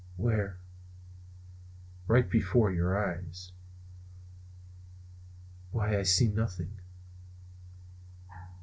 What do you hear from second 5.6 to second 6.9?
"Why, I see nothing."